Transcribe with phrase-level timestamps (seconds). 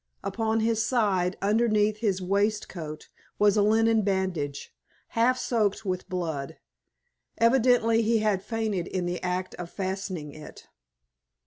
[0.23, 4.73] Upon his side, underneath his waistcoat, was a linen bandage,
[5.09, 6.57] half soaked with blood.
[7.37, 10.65] Evidently he had fainted in the act of fastening it.